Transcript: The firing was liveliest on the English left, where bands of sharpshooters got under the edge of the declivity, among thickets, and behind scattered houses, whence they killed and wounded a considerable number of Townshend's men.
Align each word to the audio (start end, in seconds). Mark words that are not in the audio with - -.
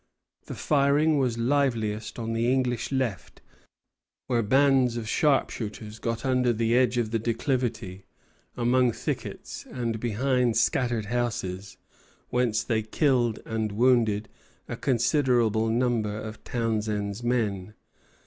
The 0.47 0.55
firing 0.55 1.19
was 1.19 1.37
liveliest 1.37 2.17
on 2.17 2.33
the 2.33 2.51
English 2.51 2.91
left, 2.91 3.39
where 4.25 4.41
bands 4.41 4.97
of 4.97 5.07
sharpshooters 5.07 5.99
got 5.99 6.25
under 6.25 6.51
the 6.51 6.75
edge 6.75 6.97
of 6.97 7.11
the 7.11 7.19
declivity, 7.19 8.05
among 8.57 8.93
thickets, 8.93 9.63
and 9.69 9.99
behind 9.99 10.57
scattered 10.57 11.05
houses, 11.05 11.77
whence 12.29 12.63
they 12.63 12.81
killed 12.81 13.41
and 13.45 13.73
wounded 13.73 14.27
a 14.67 14.75
considerable 14.75 15.69
number 15.69 16.17
of 16.17 16.43
Townshend's 16.43 17.21
men. 17.21 17.75